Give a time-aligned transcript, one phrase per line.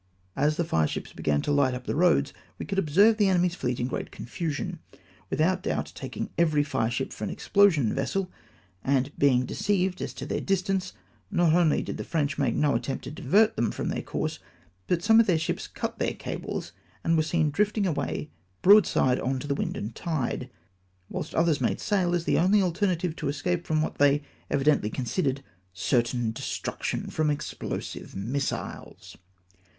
[0.35, 3.79] As the fireships began to hght up the roads, we could observe the enemy's fleet
[3.79, 4.79] in great confusion.
[5.29, 8.31] Without doubt, taking every fireship for an explosion vessel,
[8.83, 10.93] and being deceived as to their distance,
[11.29, 14.39] not only did the French make no attempt to divert them from their course,
[14.87, 16.71] but some of then sliips cut their cables
[17.03, 18.31] and were seen di'ifting away
[18.63, 20.49] broadside on to the wind and tide—
[21.13, 25.43] wliilst others made sail, as the only alternative to escape from what they evidently considered
[25.73, 29.15] certain destruction from explosive missiles